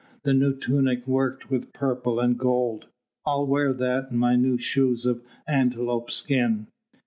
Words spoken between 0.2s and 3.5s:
That new tunic worked with purple and gold. I'll